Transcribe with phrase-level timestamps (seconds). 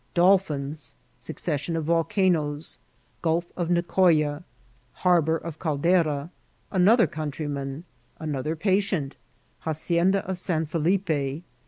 [0.15, 2.79] —Dolphins.— Succeation of Volcanoea.
[3.23, 4.41] ^Oulf of Nicoya.—
[5.03, 6.31] Haiboar of Caldera.—
[6.71, 9.15] Another Coantr7man.~AnoCher Patient
[9.63, 11.43] ^Hacianda of San Falippe.